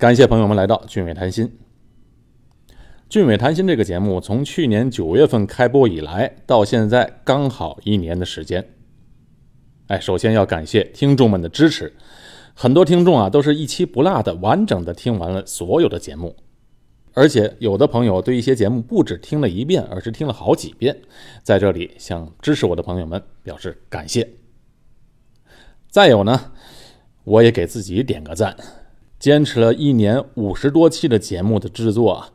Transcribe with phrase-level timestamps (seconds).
[0.00, 1.58] 感谢朋友们来到俊伟谈心。
[3.10, 8.66] 俊伟谈心这个节目从去年九月份开播以来，到现在刚好一年的时间。
[9.88, 11.92] 哎，首先要感谢听众们的支持，
[12.54, 16.34] 很多听众啊都是一期不落的完整的听完了所有的节目，
[17.12, 20.98] 而且有的朋友对一些节目不止听了一遍，而是听了好几遍。
[21.42, 24.26] 在这里向支持我的朋友们表示感谢。
[25.90, 26.52] 再有呢，
[27.24, 28.56] 我也给自己点个赞。
[29.20, 32.30] 坚持了一年五十多期的节目的制作啊，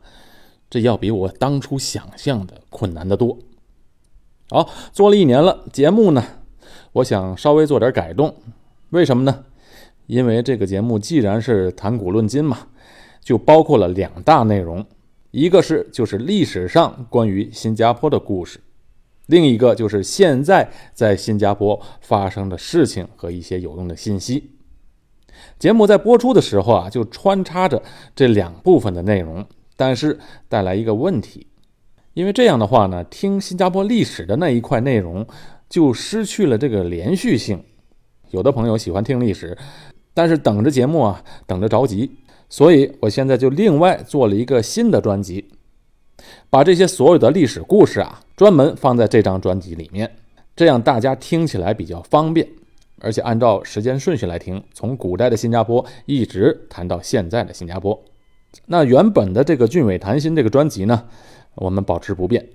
[0.70, 3.36] 这要比我当初想象的困难得多。
[4.48, 6.24] 好，做了一年了，节目呢，
[6.92, 8.32] 我想稍微做点改动。
[8.90, 9.44] 为什么呢？
[10.06, 12.68] 因为这个节目既然是谈古论今嘛，
[13.20, 14.86] 就包括了两大内容，
[15.32, 18.60] 一个是就是历史上关于新加坡的故事，
[19.26, 24.52] 另一个就是现在在新加坡发生的事情和一些有用的信息。
[25.58, 27.82] 节目在播出的时候啊，就穿插着
[28.14, 29.44] 这两部分的内容，
[29.76, 31.46] 但是带来一个问题，
[32.12, 35.26] 因为这样的话呢，听新加坡历史的那一块内容
[35.68, 37.62] 就失去了这个连续性。
[38.30, 39.56] 有的朋友喜欢听历史，
[40.12, 42.10] 但是等着节目啊，等着着急，
[42.50, 45.48] 所以我现在就另外做了一个新的专辑，
[46.50, 50.16] 把这些所有的历史故事啊，专门放在这张专辑里面，
[50.54, 52.46] 这样大家听起来比较方便。
[53.00, 58.02] 而且按照时间顺序来听，从古代的新加坡一直谈到现在的新加坡。
[58.66, 61.04] 那原本的这个俊伟谈心这个专辑呢，
[61.56, 62.48] 我们保持不变。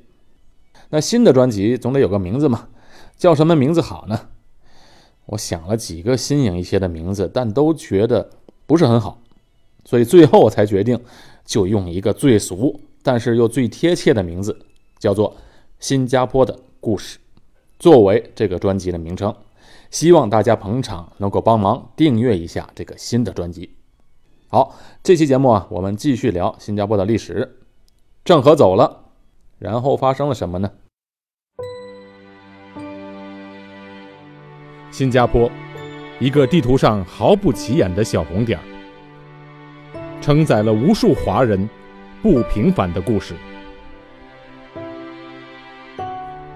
[0.89, 2.69] 那新的专辑总得有个名字嘛，
[3.17, 4.29] 叫什么名字好呢？
[5.27, 8.29] 我想了几个新颖一些的名字，但都觉得
[8.65, 9.21] 不是很好，
[9.85, 10.99] 所以最后我才决定
[11.45, 14.57] 就用一个最俗但是又最贴切的名字，
[14.97, 15.31] 叫做
[15.79, 17.17] 《新加坡的故事》，
[17.79, 19.33] 作为这个专辑的名称。
[19.91, 23.75] 希望大家捧场，能够帮忙订阅一下这个新的专辑。
[24.47, 27.59] 好，这期节目啊，我们继续聊新加坡的历史。
[28.23, 29.11] 郑和走了，
[29.59, 30.71] 然后发生了什么呢？
[34.91, 35.51] 新加坡，
[36.19, 38.63] 一个地图上毫不起眼的小红点儿，
[40.21, 41.69] 承载了无数华人
[42.21, 43.35] 不平凡的故事。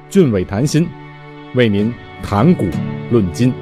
[0.09, 0.88] 俊伟谈心，
[1.54, 1.94] 为您
[2.28, 2.66] 谈古。
[3.12, 3.53] 论今，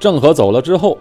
[0.00, 0.98] 郑和走了之后，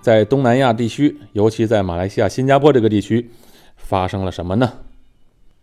[0.00, 3.30] 在东南亚地区，尤其在马来西亚、新加坡这个地区，
[3.76, 4.72] 发生了什么呢？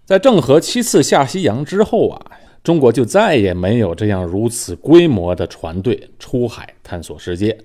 [0.05, 2.31] 在郑和七次下西洋之后啊，
[2.63, 7.57] 中国就再也没有这样如此规模的船队出海探索世界。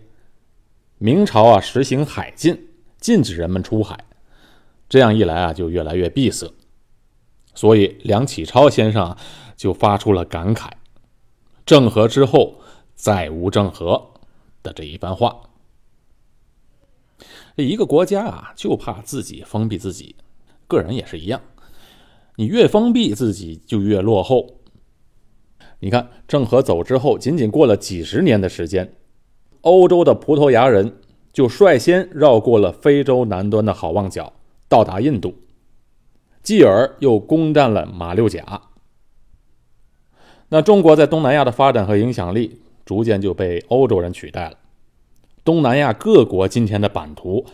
[0.98, 2.66] 明朝啊，实行海禁，
[2.98, 3.96] 禁止人们出海。
[4.90, 6.52] 这样一来啊，就越来越闭塞，
[7.54, 9.16] 所以梁启超先生
[9.56, 10.68] 就发出了感慨
[11.64, 12.60] ：“郑和之后
[12.96, 14.10] 再无郑和”
[14.64, 15.42] 的这一番话。
[17.54, 20.16] 一个国家啊，就怕自己封闭自己，
[20.66, 21.40] 个人也是一样，
[22.34, 24.56] 你越封闭自己，就越落后。
[25.78, 28.92] 你看，郑和走之后，仅仅过了几十年的时间，
[29.60, 31.00] 欧洲的葡萄牙人
[31.32, 34.32] 就率先绕过了非洲南端的好望角。
[34.70, 35.34] 到达印度，
[36.44, 38.62] 继而又攻占了马六甲。
[40.48, 44.56] 那中国在东南亚的发展和影响力逐渐就被欧洲人取代了。
[45.44, 47.44] 东南亚各国今天的版图，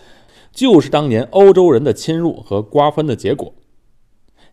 [0.52, 3.54] 就是当年欧洲人的侵入和瓜分的结果。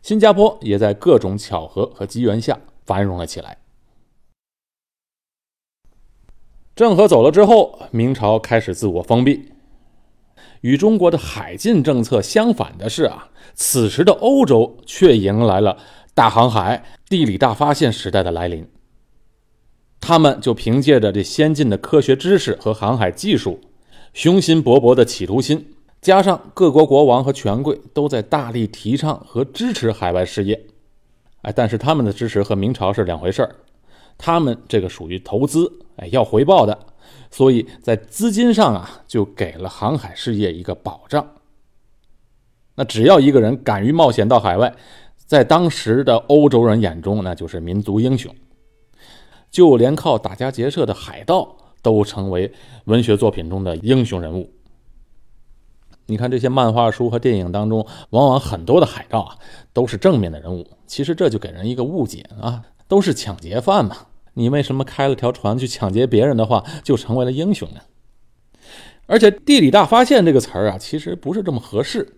[0.02, 3.58] 新加坡也在各种巧合和机缘下繁荣了起来。
[6.76, 9.53] 郑和走了之后，明朝开始自我封闭。
[10.64, 15.78] 与中国的海禁政策相反的是啊，此时的欧洲却迎来了
[16.14, 18.66] 大航海、地理大发现时代的来临。
[20.00, 23.60] 他们就凭借着这先进的科学知识和航海技术，
[24.14, 30.66] 雄心勃勃的企图心，加上各国国王和权贵都在大力提倡和支持海外事业。
[31.42, 33.54] 哎，但是他们的支持和明朝是两回事儿，
[34.18, 36.80] 他们这个属于投资，哎，要回报的。
[37.34, 41.28] 所以在资金上啊，就给了航海事业一个保障。
[42.76, 44.76] 那只要一个人敢于冒险到海外，
[45.26, 48.34] 在当时的欧洲人眼中，那就是民族英雄。
[49.50, 52.54] 就连靠打家劫舍的海盗，都成为
[52.86, 54.52] 文学作品中的英雄人物。
[56.06, 59.36] 你看这些漫画书和电影当中，往往很多的海盗啊，
[59.74, 60.68] 都是正面的人物。
[60.86, 63.98] 其实这就给人一个误解啊，都是抢劫犯嘛。
[64.36, 67.82] 你为什么开了条船去抢劫别人的话，就成为了英雄呢？
[69.06, 72.18] 而且“地理大发现”这个词儿啊，其实不是这么合适，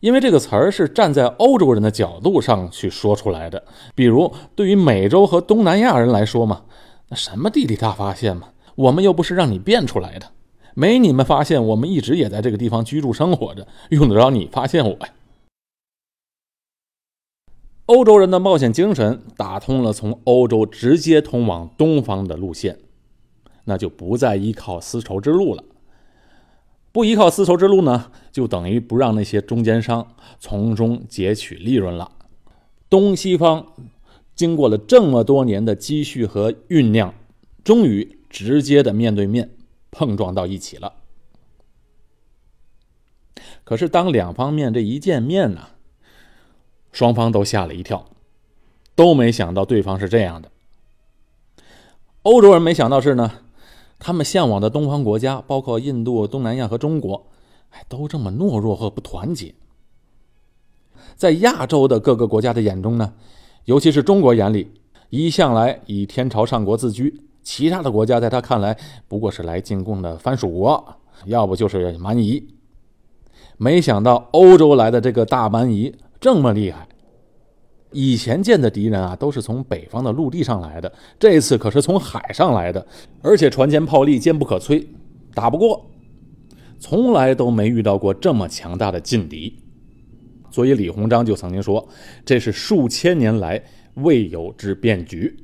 [0.00, 3.64] 因为这个词儿是站在欧洲人的角度上去说出来的。
[3.94, 6.64] 比如，对于美洲和东南亚人来说嘛，
[7.08, 10.26] 那什么地理大发现嘛，我们又不是让你变出来的，
[10.74, 15.08] 没你们发现，我们一直也在这个地方居住生活着，用得着你发现我呀？
[17.86, 22.78] 欧洲人的冒险精神打通了从欧洲直接通往东方的路线，
[23.64, 25.62] 那就不再依靠丝绸之路了。
[26.92, 32.12] 不依靠丝绸之路呢，就等于不让那些中间商从中截取利润了。
[32.88, 33.66] 东西方
[34.34, 37.12] 经过了这么多年的积蓄和酝酿，
[37.62, 39.50] 终于直接的面对面
[39.90, 40.94] 碰撞到一起了。
[43.64, 45.68] 可是当两方面这一见面呢，
[46.94, 48.06] 双方都吓了一跳，
[48.94, 50.48] 都没想到对方是这样的。
[52.22, 53.30] 欧洲人没想到是呢。
[53.96, 57.26] 他们向往的东方国家，包括印度、东南亚和中国，
[57.70, 59.54] 哎，都这么懦弱和不团结。
[61.16, 63.14] 在亚洲的各个国家的眼中呢，
[63.64, 64.70] 尤其是中国眼里，
[65.08, 68.76] 一向来以天朝上国自居，其他的国家在他看来
[69.08, 72.46] 不过是来进贡的藩属国，要不就是蛮夷。
[73.56, 75.94] 没想到欧洲来的这个大蛮夷
[76.24, 76.88] 这么厉害。
[77.92, 82.84] 以前见的敌人啊，都是从北方的陆地上来的，这次可是从海上来的，
[83.20, 84.86] 而且船坚炮利，坚不可摧，
[85.34, 85.84] 打不过，
[86.80, 89.54] 从来都没遇到过这么强大的劲敌。
[90.50, 91.86] 所以李鸿章就曾经说，
[92.24, 93.62] 这是数千年来
[93.96, 95.36] 未有之变局。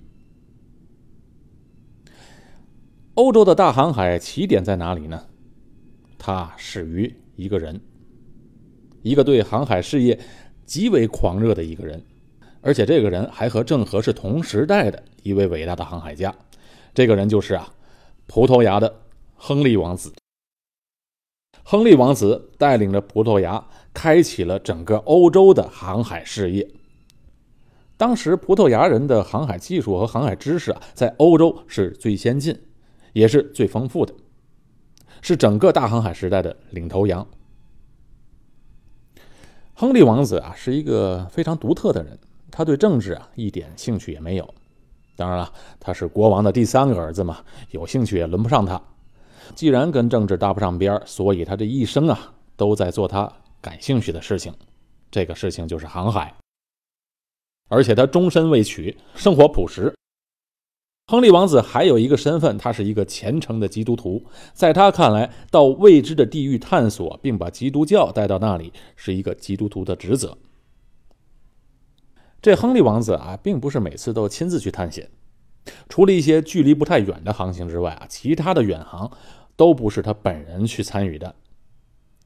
[3.16, 5.26] 欧洲的大航海起点在哪里呢？
[6.16, 7.78] 它始于一个人，
[9.02, 10.18] 一个对航海事业
[10.70, 12.00] 极为狂热的一个人。
[12.60, 16.32] 而且这个人还和郑和是同时代的一位伟大的航海家，
[16.94, 17.74] 这个人就是啊，
[18.28, 19.00] 葡萄牙的
[19.34, 20.12] 亨利王子。
[21.64, 26.70] 亨利王子带领着葡萄牙开启了整个欧洲的航海事业。
[27.96, 32.56] 当时葡萄牙人的航海技术和航海知识啊，在欧洲是最先进，
[33.12, 34.14] 也是最丰富的，
[35.20, 37.26] 是整个大航海时代的领头羊。
[39.80, 42.18] 亨利王子啊，是一个非常独特的人。
[42.50, 44.46] 他对政治啊一点兴趣也没有，
[45.16, 47.38] 当然了，他是国王的第三个儿子嘛，
[47.70, 48.78] 有兴趣也轮不上他。
[49.54, 53.32] 既然跟政治搭不上边所以他这一生啊都在做他
[53.62, 54.52] 感兴趣的事情，
[55.10, 56.34] 这个事情就是航海。
[57.70, 59.90] 而且他终身未娶，生活朴实。
[61.10, 64.22] 亨利王子还有一个身份，他是一个虔诚的基督徒，
[64.52, 70.38] 在他看来，到未知的地域探索，并把基督教带到那里，是一个基督徒的职责。
[72.40, 75.10] 这亨利王子啊，并不是每次都亲自去探险，
[75.88, 79.10] 除了一些距离不太远的航行之外啊，其他的远航
[79.56, 81.34] 都不是他本人去参与的。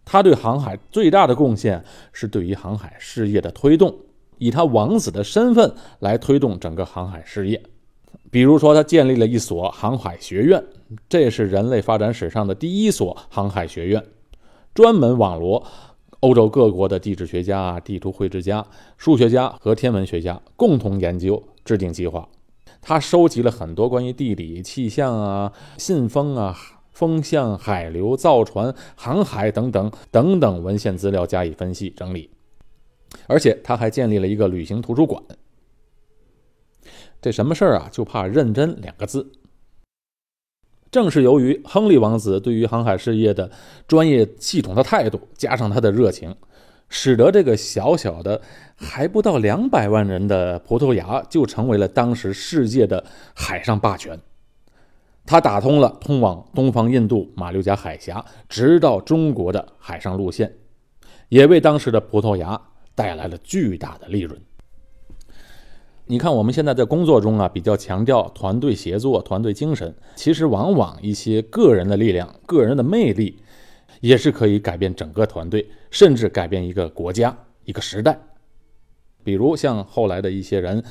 [0.04, 1.82] 他对航海最大的贡献
[2.12, 3.96] 是对于航海事业的推动，
[4.36, 7.62] 以他王子的身份来推动整个航海事业。
[8.34, 10.60] 比如说，他建立了一所航海学院，
[11.08, 14.04] 这是人类发展史上的第一所航海学院，
[14.74, 15.64] 专门网罗。
[16.18, 18.66] 欧洲各国的地质学家、地图绘制家、
[18.96, 22.28] 数学家和天文学家共同研究、制定计划。
[22.82, 26.56] 他收集了很多关于地理、气象啊、信风啊、
[26.90, 32.28] 风向、海流、造船、航海等等等等文献资料加以分析整理。
[33.28, 35.22] 而且他还建立了一个旅行图书馆。
[37.24, 37.88] 这什么事儿啊？
[37.90, 39.32] 就怕认真两个字。
[40.90, 43.50] 正是由于亨利王子对于航海事业的
[43.88, 46.36] 专业系统的态度，加上他的热情，
[46.90, 48.42] 使得这个小小的
[48.76, 53.02] 还不到两百万人的葡萄牙就成为了当时世界的
[53.34, 54.20] 海上霸权。
[55.24, 60.52] 他打通了通往东方印度、马六甲海峡，直到中国的海上路线，
[61.30, 62.60] 也为当时的葡萄牙
[62.94, 64.38] 带来了巨大的利润。
[66.06, 69.94] 你看，我们现在在工作中啊，比较强调团队协作、团队精神。
[70.16, 73.38] 其实，往往一些个人的力量、个人的魅力，
[74.02, 77.34] 也是可以改变整个团队，甚至改变一个国家、
[77.64, 78.18] 一个时代。
[79.22, 80.84] 比如像后来的一些人，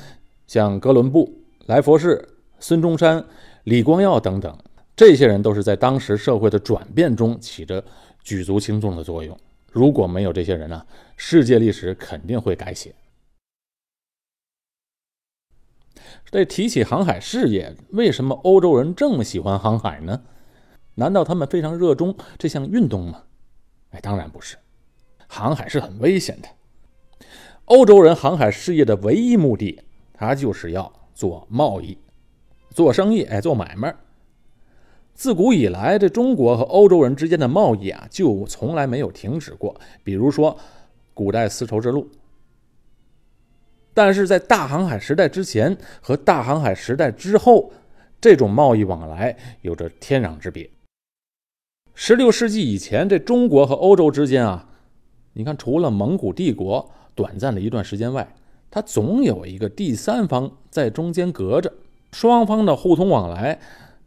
[0.47, 1.31] 像哥伦布、
[1.67, 2.27] 来佛士、
[2.59, 3.23] 孙中山、
[3.65, 4.57] 李光耀等等，
[4.95, 7.83] 这些人都是在当时社会的转变中起着
[8.23, 9.37] 举足轻重的作用。
[9.71, 10.83] 如果没有这些人呢，
[11.17, 12.95] 世界历史肯定会改写。
[16.31, 20.21] 这提起航海事业，为什么欧洲人这么喜欢航海呢？
[20.95, 23.23] 难道他们非常热衷这项运动吗？
[23.91, 24.57] 哎，当然不是。
[25.27, 26.47] 航海是很危险的。
[27.65, 29.81] 欧洲人航海事业的唯一目的，
[30.13, 31.97] 他就是要做贸易、
[32.71, 33.95] 做生意，哎，做买卖。
[35.13, 39.79] 自古以来，这中国和欧洲人之间的贸易啊，就从来没有停止过。
[40.03, 40.57] 比如说，
[41.13, 42.09] 古代丝绸之路。
[43.93, 47.71] 但是在大航海时代之前和大航海时代之后，
[48.19, 50.69] 这种贸易往来有着天壤之别。
[51.93, 54.67] 十六世纪以前，这中国和欧洲之间啊，
[55.33, 58.35] 你看，除了蒙古帝国短暂的一段时间外，
[58.71, 61.71] 它总有一个第三方在中间隔着，
[62.11, 63.59] 双方的互通往来，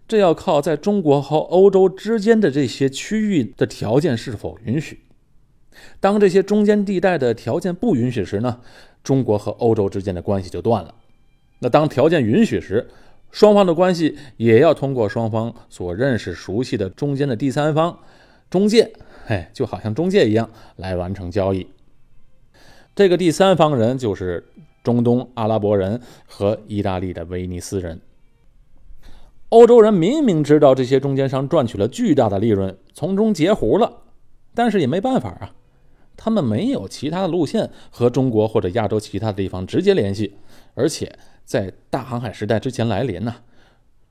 [0.08, 5.00] 这要靠在中国和欧洲之间的这些区域的条件是否允许。
[6.00, 8.60] 当这些中间地带的条件不允许时呢，
[9.06, 10.92] 中国和欧洲之间的关系就断了。
[11.60, 12.88] 那当条件允许时，
[13.30, 17.96] 双方的关系也要通过双方所认识、熟悉的中间的第三方
[18.50, 18.92] 中介，
[19.28, 21.68] 哎，就好像中介一样来完成交易。
[22.96, 24.44] 这个第三方人就是
[24.82, 28.00] 中东阿拉伯人和意大利的威尼斯人。
[29.50, 34.02] 欧洲人明明知道这些中间商赚取了巨大的利润，从中截胡了，
[34.52, 35.54] 但是也没办法啊，
[36.16, 40.36] 他们没有其他的路线和中国或者亚洲其他的地方直接联系，
[40.74, 41.18] 而且。
[41.46, 43.36] 在大航海时代之前来临呢，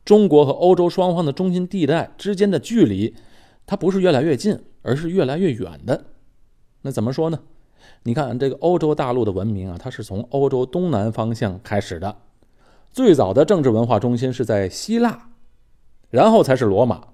[0.05, 3.13] 中国和欧洲双方的中心地带之间的距离，
[3.65, 6.05] 它不是越来越近，而是越来越远的。
[6.83, 7.37] 那怎么说呢？
[8.03, 12.15] 你看这个欧洲大陆的文明啊，它是从欧洲东南方向开始的，
[12.93, 15.31] 最早的政治文化中心是在希腊，
[16.11, 17.05] 然后才是罗马，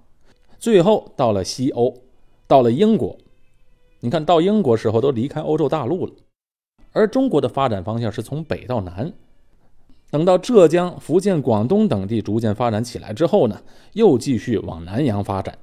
[0.60, 2.04] 最后到了西欧，
[2.46, 3.18] 到了英国。
[4.02, 6.14] 你看到英国时候都离开欧洲大陆了，
[6.92, 9.14] 而中国的发展方向是从北到南。
[10.10, 13.62] 等到浙江、福建、广东等地逐渐发展起来之后呢，
[13.94, 15.58] 又继续往南洋发展，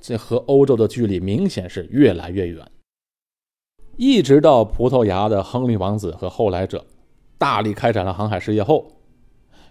[0.00, 2.66] 这和欧洲的距离明显是越来越远。
[3.96, 6.84] 一直到葡萄牙的亨利王子和后来者
[7.38, 8.90] 大力开展了航海事业后，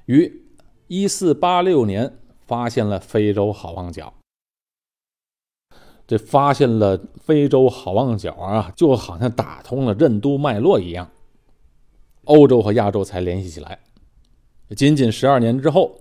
[0.05, 0.43] 于
[0.87, 4.13] 1486年发现了非洲好望角。
[6.07, 11.09] 这发现了非洲好望角啊，就好像打通了任督脉络一样，
[12.25, 13.79] 欧洲和亚洲才联系起来。
[14.75, 15.99] 仅仅十二年之后，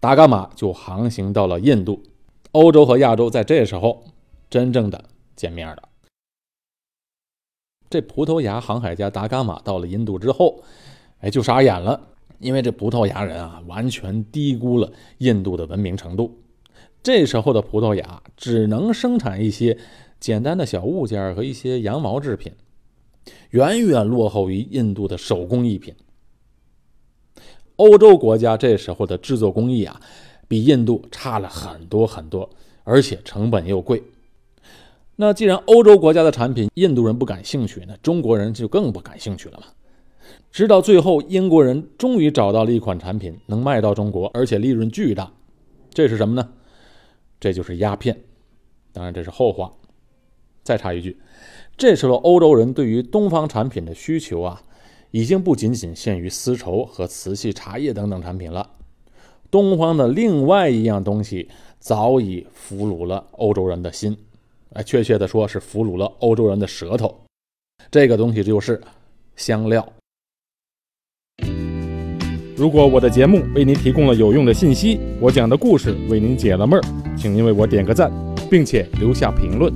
[0.00, 2.02] 达伽马就航行到了印度，
[2.52, 4.04] 欧洲和亚洲在这时候
[4.48, 5.04] 真正的
[5.36, 5.88] 见面了。
[7.88, 10.62] 这葡萄牙航海家达伽马到了印度之后，
[11.18, 12.00] 哎，就傻眼了，
[12.38, 16.36] 因为这葡萄牙人啊，完全低估了印度的文明程度。
[17.02, 19.78] 这时候的葡萄牙只能生产一些
[20.18, 22.52] 简单的小物件和一些羊毛制品，
[23.50, 25.94] 远远落后于印度的手工艺品。
[27.76, 29.98] 欧洲国家这时候的制作工艺啊，
[30.46, 32.50] 比印度差了很多很多，
[32.84, 34.02] 而且成本又贵。
[35.16, 39.66] 那既然欧洲国家的产品印度人不感兴趣，那中国人就更不感兴趣了嘛。
[40.52, 45.32] 直到最后，英国人终于找到了一款产品能卖到中国，而且利润巨大。
[45.92, 46.50] 这是什么呢？
[47.40, 48.20] 这就是鸦片。
[48.92, 49.72] 当然这是后话。
[50.62, 51.18] 再插一句，
[51.76, 54.62] 这时候欧洲人对于东方产品的需求啊。
[55.12, 58.70] 已经不仅仅限于丝绸和瓷器、茶叶等等产品了。
[59.50, 61.48] 东方的另外一样东西
[61.80, 64.16] 早已俘虏了欧洲人的心，
[64.72, 67.22] 哎，确切的说是俘虏了欧洲人的舌头。
[67.90, 68.80] 这个东西就是
[69.34, 69.92] 香料。
[72.60, 76.82] 如果我的节目为您提供了有用的信息，我讲的故事为您解了闷儿，
[77.16, 78.12] 请您为我点个赞，
[78.50, 79.72] 并且留下评论。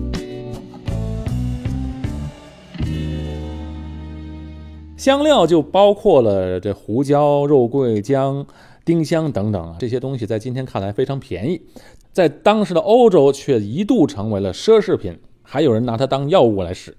[4.99, 8.47] 香料就包括了这胡椒、肉桂、姜、
[8.85, 11.63] 丁香等等啊，这些东西在今天看来非常便宜，
[12.13, 16.95] 在当时的欧洲却一度成为了奢侈品，还有人拿它当药物来使。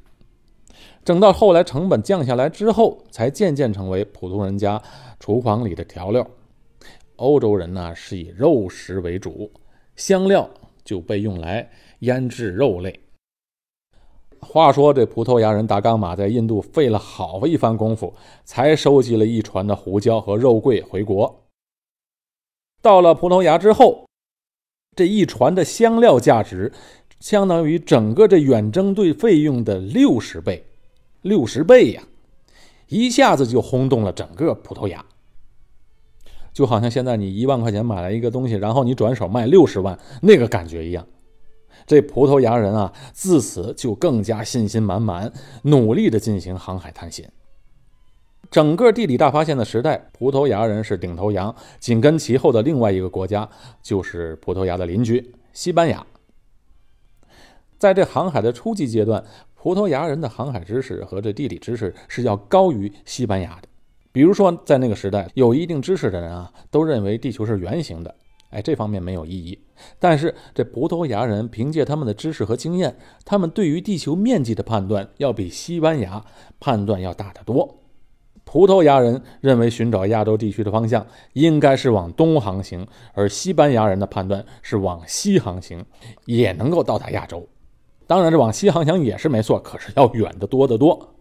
[1.04, 4.82] 等到后来成本降下来之后，才渐渐成为普通人家
[5.20, 6.26] 厨房里的调料。
[7.18, 9.50] 欧洲人呢是以肉食为主，
[9.96, 10.50] 香料
[10.84, 11.70] 就被用来
[12.00, 13.00] 腌制肉类。
[14.42, 21.44] 话说，这葡萄牙人达伽马在印度费了好一番功夫，才收集了一船的胡椒和肉桂回国。
[22.82, 24.06] 到了葡萄牙之后，
[24.96, 26.72] 这一船的香料价值
[27.20, 30.64] 相当于整个这远征队费用的六十倍，
[31.24, 32.04] 六十倍呀！
[32.88, 35.04] 一下子就轰动了整个葡萄牙，
[36.54, 41.08] 就好像现在你一万块钱买了一个东西，然后你转手卖六十万，那个感觉一样。
[41.86, 45.32] 这葡萄牙人啊，自此就更加信心满满，
[45.64, 47.32] 努力的进行航海探险。
[48.50, 53.50] 整个地理大发现的时代，葡萄牙人是领头羊，紧跟其后的另外一个国家
[53.82, 56.06] 就是葡萄牙的邻居西班牙。
[57.78, 59.24] 在这航海的初级阶段，
[59.66, 63.68] 葡萄牙人的航海知识和这地理知识是要高于西班牙的。
[64.12, 68.14] 比如说，在那个时代，有一定知识的人啊，都认为地球是圆形的。
[68.52, 69.60] 哎，这方面没有异议。
[69.98, 72.96] 但是这葡萄牙人凭借他们的知识和经验，
[73.26, 76.24] 他们对于地球面积的判断要比西班牙
[76.60, 77.80] 判断要大得多。
[78.44, 81.04] 葡萄牙人认为寻找亚洲地区的方向
[81.34, 85.84] 应该是往东航行，而西班牙人的判断是往西航行，
[86.26, 87.44] 也能够到达亚洲。
[88.08, 91.16] 当然，这往西航行也是没错，可是要远得多得多。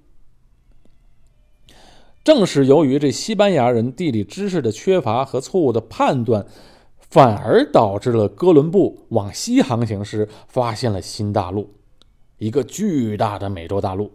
[2.23, 6.47] 正是由于这西班牙人地理知识的缺乏和错误的判断，
[6.99, 11.75] 反而导致了哥伦布往西航行时发现了新大陆，
[12.39, 14.11] 一个巨大的美洲大陆。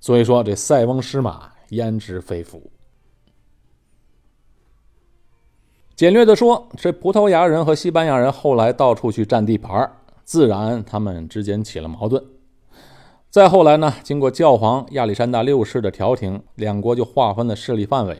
[0.00, 1.52] 所以说，这塞翁失马。
[1.70, 2.70] 焉知非福？
[5.96, 9.90] 简略的说，这葡萄牙人和西班牙人后来到处去占地盘，
[10.24, 12.22] 自然他们之间起了矛盾。
[13.30, 18.16] 再后来呢，经过教皇亚历山大六世的调停，两国就划分了势力范围。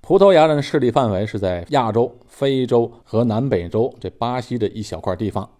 [0.00, 5.50] 葡萄牙人的势力范围是在亚洲、非洲和南北洲这巴西的一小块地方，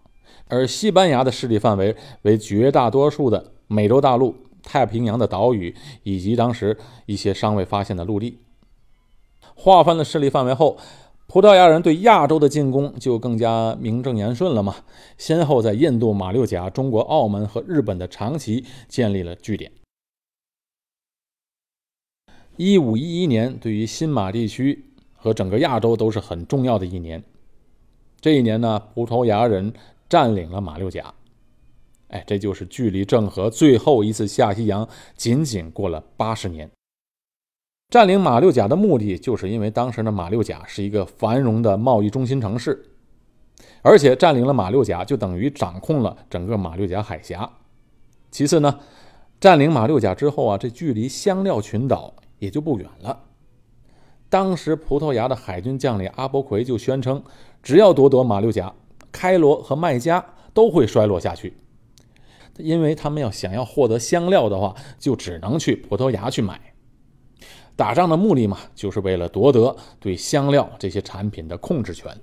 [0.47, 4.35] 而西班牙的势力范围为绝大多数的美洲大陆。
[4.61, 8.39] 太平洋的岛屿以及当时一些尚未发现的陆地，
[9.55, 10.77] 划分了势力范围后，
[11.29, 14.77] 葡萄牙人对亚洲的进攻就更加名正言顺了嘛。
[15.15, 19.71] 先后在印度、马六甲、中国、澳门和日本的长崎建立了据点。
[22.57, 27.23] 一五一一年对于新马地区和整个亚洲都是很重要的一年。
[28.19, 29.71] 这一年呢，葡萄牙人
[30.09, 31.13] 占领了马六甲。
[32.07, 36.71] 哎，这就是距离郑和最后一次下西洋仅仅过了八十年。
[37.89, 42.85] 占领马六甲的目的，就是因为当时的马六甲是一个繁荣的贸易中心城市，
[43.81, 47.49] 而且占领了马六甲，就等于掌控了整个马六甲海峡。
[48.29, 48.79] 其次呢，
[49.39, 53.23] 占领马六甲之后啊，这距离香料群岛也就不远了。
[54.29, 57.23] 当时葡萄牙的海军将领阿波奎就宣称，
[57.63, 58.71] 只要夺得马六甲，
[59.11, 61.55] 开罗和麦加都会衰落下去。
[62.57, 66.68] 因为他们要想要获得香料的话，就只能去葡萄牙去买。
[67.79, 72.13] 打仗的目的嘛，就是为了夺得对香料这些产品的控制权。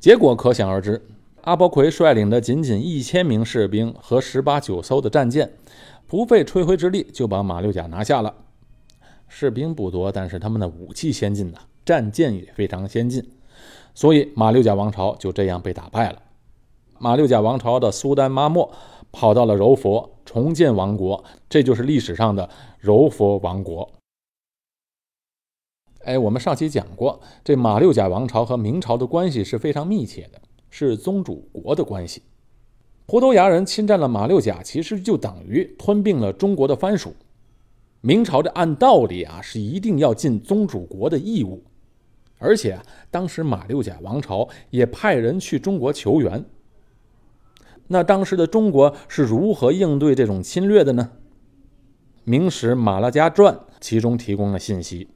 [0.00, 1.00] 结果可想而知，
[1.42, 5.52] 阿波奎率领的仅仅一千名士兵和十八九艘的战舰，
[6.08, 8.34] 不费吹灰之力就把马六甲拿下了。
[9.28, 13.24] 士兵不多，但是他们的武器先进呐，战舰也非常先进，
[13.94, 16.18] 所以马六甲王朝就这样被打败了。
[16.98, 18.72] 马六甲王朝的苏丹妈莫
[19.14, 22.50] 跑到了柔佛，重建王国，这就是历史上的
[22.80, 23.88] 柔佛王国。
[26.00, 32.22] 哎，我们上期讲过，这马六甲王朝和明朝的关系是非常密切的，是宗主国的关系。
[33.06, 37.14] 葡萄牙人侵占了马六甲，其实就等于吞并了中国的藩属。
[38.00, 41.62] 明朝的按道理啊，是一定要尽宗主国的义务，
[42.38, 42.78] 而且
[43.10, 46.44] 当时马六甲王朝也派人去中国求援。
[47.88, 51.10] 那当时的中国是如何应对这种侵略的呢？
[52.24, 55.08] 《明史·马拉加传》其中提供了信息。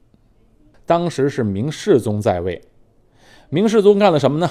[0.85, 2.62] 当时是明世宗在位，
[3.50, 4.50] 明世宗干了什么呢？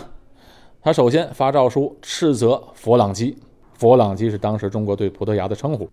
[0.82, 3.38] 他首先发诏书斥责佛朗机，
[3.74, 5.90] 佛朗机是当时中国对葡萄牙的称呼。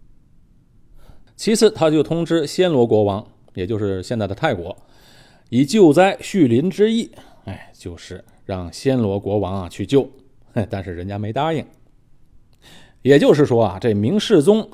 [1.34, 4.76] 其次，他就通知暹罗国王，也就是现在的泰国，
[5.48, 7.10] 以救灾恤邻之意，
[7.44, 10.08] 哎，就是让暹罗国王啊去救，
[10.70, 11.66] 但是人家没答应。
[13.04, 14.70] 也就是说啊，这明世宗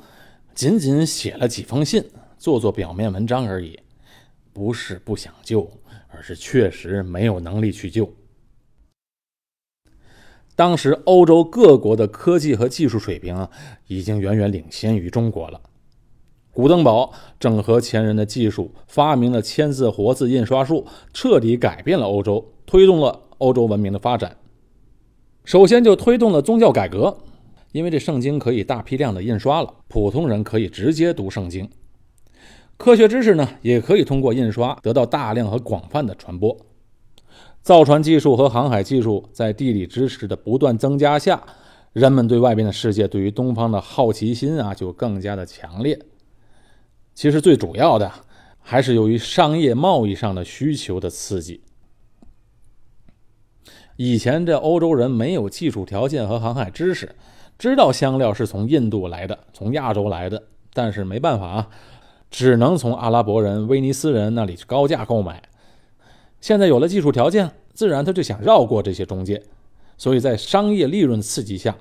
[0.55, 2.01] 仅仅写了几封信，
[2.37, 3.77] 做做表面文章而已，
[4.53, 5.69] 不是不想救，
[6.07, 8.09] 而是确实没有能力去救。
[10.55, 13.49] 当时欧洲各国的科技和技术水平啊，
[13.87, 15.59] 已经远远领先于中国了。
[16.53, 24.37] 古登堡整合前人的技术，发明了签字活字印刷术，彻底改变了欧洲，推动了欧洲文明的发展。
[25.43, 27.17] 首先就推动了宗教改革。
[27.71, 31.69] 因为这圣经可以大批量的印刷了，普通人可以直接读圣经。
[32.75, 36.57] 科学知识呢，也可以通过印刷得到大量和广泛的传播。
[37.61, 41.43] 造船技术和航海技术在地理知识的不断增加下，
[41.93, 45.99] 人们对外边的世界、对于东方的好奇心啊，就更加的强烈。
[47.13, 48.11] 其实最主要的
[48.59, 51.61] 还是由于商业贸易上的需求的刺激。
[53.95, 57.15] 以前这欧洲人没有技术条件和航海知识。
[57.61, 60.41] 知道香料是从印度来的，从亚洲来的，
[60.73, 61.69] 但是没办法啊，
[62.31, 65.43] 只能从阿拉伯人、威尼斯人那里去高价购买。
[66.39, 69.43] 现在有了技术条件，自然他就想绕过这些中介，
[69.95, 71.77] 所以在商业利润刺激下，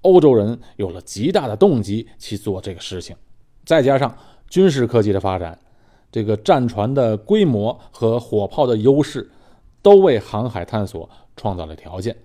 [0.00, 3.14] 欧洲人有了极大的动机去做这个事情。
[3.64, 4.12] 再加上
[4.48, 5.56] 军事科技的发展，
[6.10, 9.30] 这个战船的规模和火炮的优势，
[9.80, 12.16] 都为航海探索创造了条件。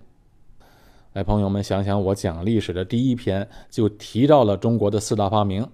[1.16, 5.66] 来，朋友们想想，我讲历史的第一篇就提到了中国的四大发明，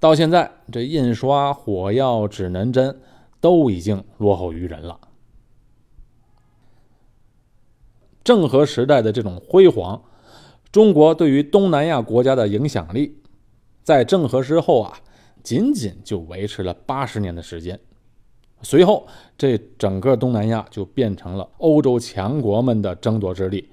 [0.00, 3.00] 到现在这印刷、火药、指南针
[3.40, 4.98] 都已经落后于人了。
[8.24, 10.02] 郑和时代的这种辉煌，
[10.72, 13.20] 中国对于东南亚国家的影响力，
[13.84, 14.98] 在郑和之后啊，
[15.44, 17.78] 仅仅就维持了八十年的时间。
[18.62, 19.06] 随后，
[19.38, 23.68] 这整个东南亚就变成了欧洲强国们的争夺之地。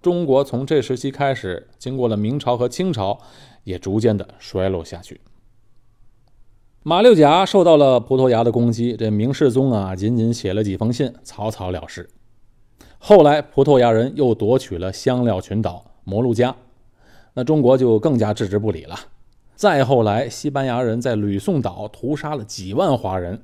[0.00, 3.18] 中国从这时期开始，经过了明朝和清朝，
[3.64, 5.20] 也逐渐的衰落下去。
[6.84, 12.08] 马六甲受到了葡萄牙的攻击，这明世宗啊，仅仅写了几封信，草草了事。
[12.98, 16.54] 后来，葡萄牙人又夺取了香料群岛摩鹿加，
[17.34, 18.96] 那中国就更加置之不理了。
[19.56, 23.42] 再后来，西班牙人在吕宋岛屠杀了几万华人。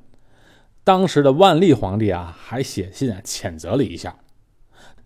[0.85, 4.17] 当时的万历皇帝啊，还写信谴责了一下。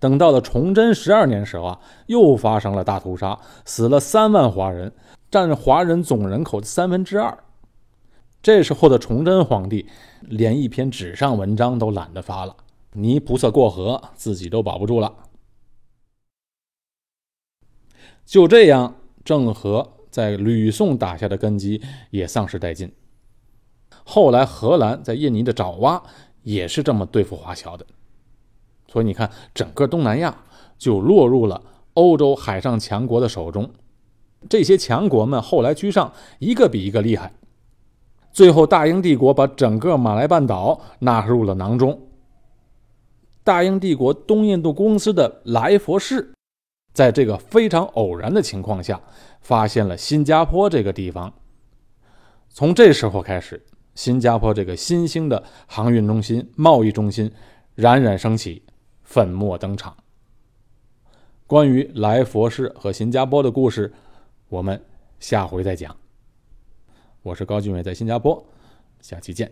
[0.00, 4.92] 等到了崇祯十二年时候啊，又发生了大屠杀，死了三万华人，
[5.30, 7.36] 占华人总人口的三分之二。
[8.40, 9.88] 这时候的崇祯皇帝
[10.20, 12.54] 连一篇纸上文章都懒得发了，
[12.92, 15.12] 泥菩萨过河，自己都保不住了。
[18.24, 22.92] 就这样，郑和在吕宋打下的根基也丧失殆尽。
[24.04, 26.02] 后来，荷兰在印尼的爪哇
[26.42, 27.84] 也是这么对付华侨的，
[28.90, 30.34] 所以你看，整个东南亚
[30.76, 31.62] 就落入了
[31.94, 33.70] 欧洲海上强国的手中。
[34.48, 37.32] 这些强国们后来居上，一个比一个厉害。
[38.32, 42.00] 最后，大英帝国把整个马来半岛纳入了囊中。
[43.44, 46.32] 大英帝国东印度公司的来佛士，
[46.92, 49.00] 在这个非常偶然的情况下，
[49.40, 51.32] 发现了新加坡这个地方。
[52.48, 53.64] 从这时候开始。
[53.94, 57.28] 新加坡这个新兴的航运中心、贸易中心
[57.74, 58.62] 冉冉升起，
[59.08, 59.96] 粉墨登场。
[61.46, 63.90] 关于来佛士和新加坡的故事，
[64.50, 64.84] 我们
[65.18, 65.96] 下回再讲。
[67.22, 68.44] 我是高俊伟，在新加坡，
[69.00, 69.50] 下期见。